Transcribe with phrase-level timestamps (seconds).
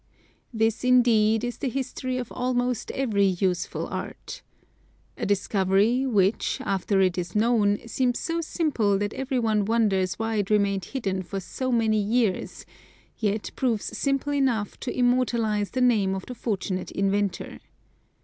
[0.51, 4.41] This, indeed, is the history of almost every useful art.
[5.15, 10.37] A discovery, which, after it is known, seems so simple that every one wonders why
[10.37, 12.65] it remained hidden for so many years,
[13.19, 17.59] yet proves simple enough to immortalize the name of the fortunate inventor.